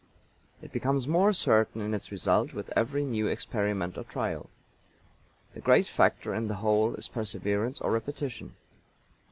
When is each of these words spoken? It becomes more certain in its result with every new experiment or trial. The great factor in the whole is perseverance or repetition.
It 0.63 0.71
becomes 0.73 1.07
more 1.07 1.31
certain 1.31 1.79
in 1.79 1.93
its 1.93 2.11
result 2.11 2.53
with 2.55 2.73
every 2.75 3.05
new 3.05 3.27
experiment 3.27 3.99
or 3.99 4.03
trial. 4.03 4.49
The 5.53 5.59
great 5.61 5.85
factor 5.85 6.33
in 6.33 6.47
the 6.47 6.55
whole 6.55 6.95
is 6.95 7.07
perseverance 7.07 7.79
or 7.79 7.91
repetition. 7.91 8.55